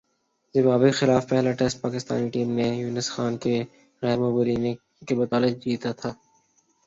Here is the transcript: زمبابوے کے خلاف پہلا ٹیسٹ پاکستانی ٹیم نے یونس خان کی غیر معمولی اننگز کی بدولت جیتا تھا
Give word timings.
زمبابوے 0.55 0.89
کے 0.89 0.97
خلاف 0.99 1.23
پہلا 1.29 1.51
ٹیسٹ 1.59 1.77
پاکستانی 1.81 2.27
ٹیم 2.33 2.49
نے 2.57 2.67
یونس 2.75 3.07
خان 3.13 3.33
کی 3.43 3.55
غیر 4.03 4.17
معمولی 4.19 4.53
اننگز 4.55 5.05
کی 5.07 5.13
بدولت 5.15 5.53
جیتا 5.63 5.91
تھا 5.99 6.11